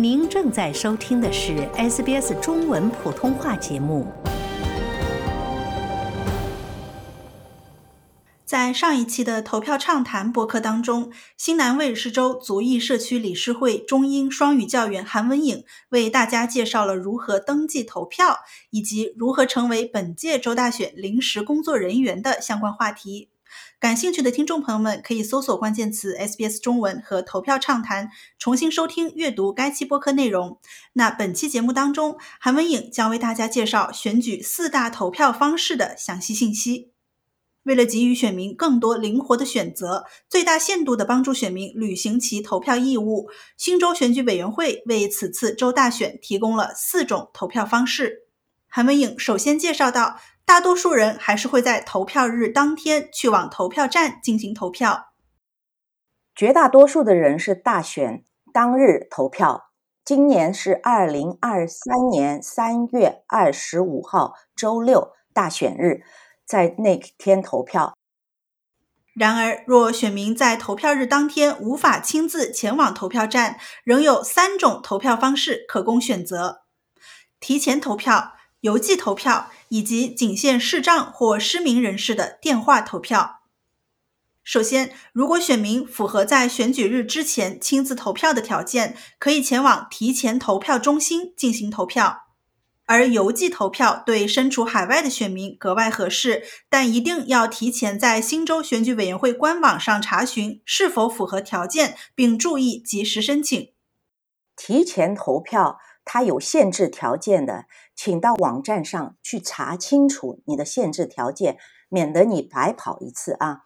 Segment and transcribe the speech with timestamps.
[0.00, 4.06] 您正在收听的是 SBS 中文普通话节目。
[8.44, 18.38] 在上一期的投票畅谈播客当中，新南威尔士州族裔社区理事会中英双语教员韩文颖为大家介绍了如何登记投票
[18.70, 23.30] 以及如何成为本届州大选临时工作人员的相关话题。
[23.80, 30.58] 感兴趣的听众朋友们可以搜索关键词 SBS 中文和投票畅谈，重新收听阅读该期播客内容。
[30.94, 36.92] 那本期节目当中，韩文颖将为大家介绍选举四大投票方式的详细信息。
[37.64, 48.27] 为了给予选民更多灵活的选择，最大限度地帮助选民履行其投票义务，新州选举委员会为此次州大选提供了四种投票方式。
[48.68, 50.18] 韩文颖首先介绍到。
[50.48, 55.12] 大多数人还是会在投票日当天去往投票站进行投票。
[56.34, 59.68] 绝大多数的人是大选当日投票。
[60.06, 66.02] 今年是二零二三年三月二十五号，周六，大选日，
[66.46, 67.94] 在那天投票。
[69.14, 76.62] 然而，若选民在投票日当天无法亲自前往投票站，仍有三种投票方式可供选择：
[77.38, 78.37] 提前投票。
[78.60, 83.36] 邮寄投票以及仅限视障或失明人士的电话投票。
[84.42, 92.24] 首先，如果选民符合在选举日之前亲自投票的条件，可以前往提前投票中心进行投票。
[92.86, 103.72] 而邮寄投票对身处海外的选民格外合适，但一定要提前在新州选举委员会官网上查询是否符合条件，并注意及时申请。
[104.56, 105.78] 提前投票。
[106.10, 107.66] 它有限制条件的，
[107.98, 113.62] 请到网站上去查清楚你的限制条件，免得你白跑一次啊！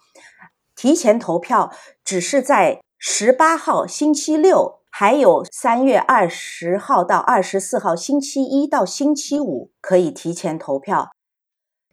[0.75, 1.70] 提前投票
[2.02, 11.10] 只是在十八号星期六，还有三月二十号到二十四号星期一到星期五可以提前投票。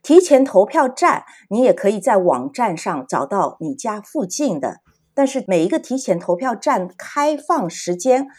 [0.01, 4.77] 提前投票站你也可以在网站上找到你家附近的，
[5.13, 8.29] 但是每一个提前投票站开放时间。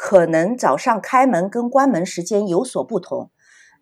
[0.00, 3.32] 可能早上开门跟关门时间有所不同，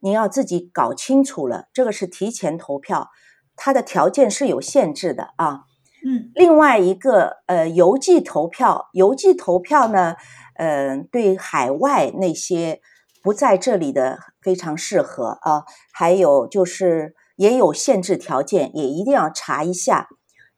[0.00, 1.66] 你要自己搞清楚了。
[1.72, 3.10] 这个是提前投票，
[3.54, 5.62] 它的条件是有限制的啊。
[6.04, 10.14] 嗯，另外一个呃，邮寄投票，邮寄投票呢，
[10.54, 12.80] 嗯，对海外那些
[13.22, 15.64] 不在这里的非常适合啊。
[15.92, 20.08] 还有就是也有限制条件，也一定要查一下。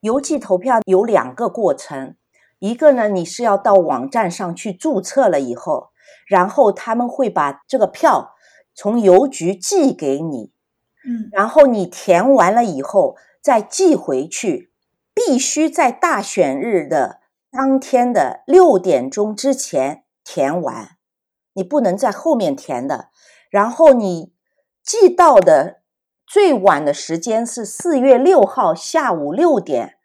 [0.01, 2.15] 邮寄投票有两个过程。
[2.59, 5.89] 一个呢，你是要到网站上去注册了以后，
[6.27, 8.35] 然后他们会把这个票
[8.73, 10.51] 从邮局寄给你，
[11.05, 14.71] 嗯，然后你填完了以后再寄回去，
[15.13, 17.19] 必须在大选日的
[17.51, 20.97] 当天的六点钟之前填完，
[21.53, 23.09] 你不能在后面填的。
[23.49, 24.33] 然后你
[24.83, 25.81] 寄到的
[26.25, 29.95] 最晚的时间是四月六号下午六点，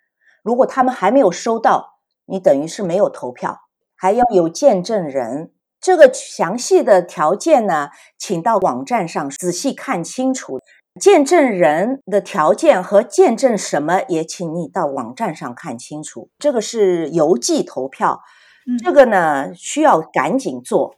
[0.42, 1.92] 如果他们还没有收到。
[2.26, 5.52] 你等于是没有投票，还要有见证人。
[5.84, 10.60] 这个详细的条件呢，请到网站上仔细看清楚。
[10.98, 16.30] 见证人的条件和见证什么，也请你到网站上看清楚。
[16.38, 18.22] 这个是邮寄投票，
[18.82, 20.96] 这个呢需要赶紧做。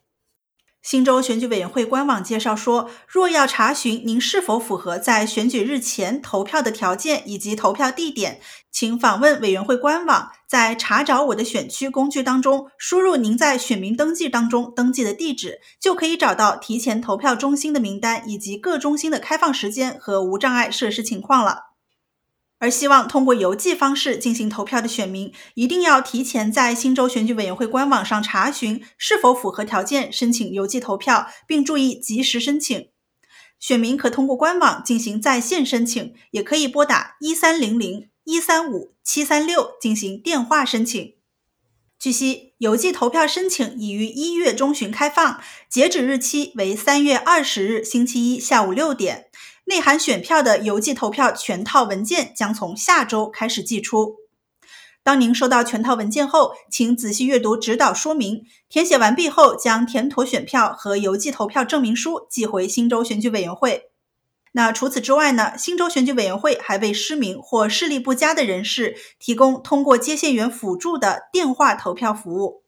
[0.86, 21.65] 新州选举委员会官网介绍说，若要查询您是否符合在选举日前投票的条件以及投票地点，请访问委员会官网，在“查找我的选区”工具当中输入您在选民登记当中登记的地址，就可以找到提前投票中心的名单以及各中心的开放时间和无障碍设施情况了。
[22.58, 32.88] 而希望通过邮寄方式进行投票的选民，一定要提前在新州选举委员会官网上查询是否符合条件，申请邮寄投票，并注意及时申请。
[33.58, 41.14] 选民可通过官网进行在线申请，也可以拨打一三零零一三五七三六进行电话申请。
[41.98, 49.26] 据悉，邮寄投票申请已于一月中旬开放，截止日期为三月二十日星期一下午六点。
[49.66, 54.16] 内含选票的邮寄投票全套文件将从下周开始寄出。
[55.02, 63.90] 当您收到全套文件后，请仔细阅读指导说明，填写完毕后将填妥选票和邮寄投票证明书寄回新州选举委员会。
[64.52, 65.58] 那除此之外呢？
[65.58, 72.62] 新州选举委员会还为失明或视力不佳的人士提供通过接线员辅助的电话投票服务。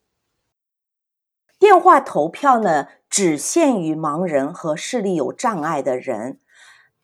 [1.59, 6.39] 电话投票呢，只限于盲人和视力有障碍的人。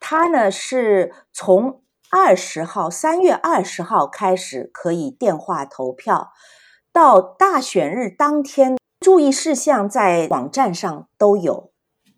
[0.06, 6.34] 它呢是从二十号，三月二十号开始可以电话投票，
[6.92, 11.72] 到大选日当天注意事项在网站上都有，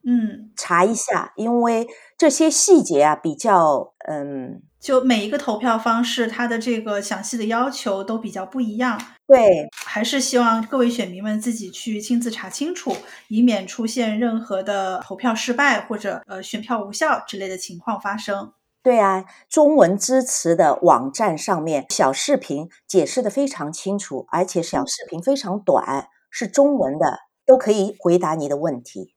[0.05, 1.87] 嗯，查一下，因为
[2.19, 8.97] 这些细节啊比较嗯，就每一个投票方式，它的这个详细的要求都比较不一样。
[9.27, 12.97] 对，还是希望各位选民们自己去亲自查清楚，
[13.27, 18.53] 以免出现任何的投票失败或者呃选票无效之类的情况发生。
[18.81, 29.15] 对啊，中文支持的网站上面小视频解释的非常清楚，而且小视频非常短，是中文的，都可以回答你的问题。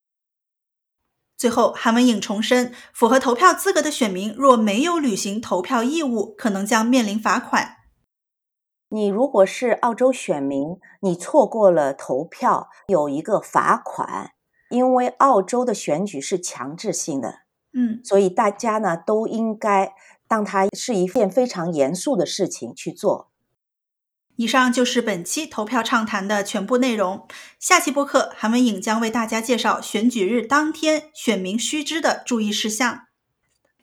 [1.39, 7.77] 最后，韩文颖重申，符合投票资格的选民若没有履行投票义务，可能将面临罚款。
[8.89, 14.31] 你如果是澳洲选民，你错过了投票，有一个罚款，
[14.69, 17.44] 因为澳洲的选举是强制性的。
[17.71, 19.94] 嗯，所以大家呢都应该
[20.27, 23.28] 当它是一件非常严肃的事情去做。
[24.39, 27.27] 以上就是本期投票畅谈的全部内容。
[27.59, 33.01] 下期播客，韩文颖将为大家介绍选举日当天选民须知的注意事项。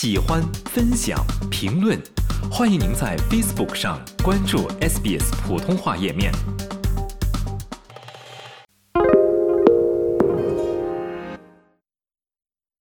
[0.00, 1.18] 喜欢、分享、
[1.50, 2.00] 评论，
[2.48, 6.32] 欢迎您在 Facebook 上关注 SBS 普通话页面。